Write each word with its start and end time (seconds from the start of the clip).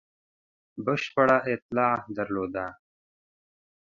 بشپړه 0.85 1.37
اطلاع 1.53 1.95
درلوده. 2.15 2.67